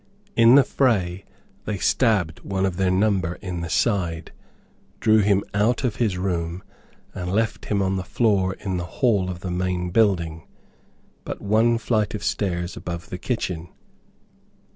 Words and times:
In 0.35 0.55
the 0.55 0.63
fray 0.63 1.25
they 1.65 1.77
stabbed 1.77 2.39
one 2.39 2.65
of 2.65 2.77
their 2.77 2.89
number 2.89 3.35
in 3.35 3.61
the 3.61 3.69
side, 3.69 4.31
drew 4.99 5.19
him 5.19 5.43
out 5.53 5.83
of 5.83 5.97
his 5.97 6.17
room, 6.17 6.63
and 7.13 7.31
left 7.31 7.65
him 7.65 7.83
on 7.83 7.97
the 7.97 8.03
floor 8.03 8.55
in 8.55 8.77
the 8.77 8.85
hall 8.97 9.29
of 9.29 9.41
the 9.41 9.51
main 9.51 9.91
building, 9.91 10.47
but 11.23 11.39
one 11.39 11.77
flight 11.77 12.15
of 12.15 12.23
stairs 12.23 12.75
above 12.75 13.09
the 13.11 13.19
kitchen. 13.19 13.69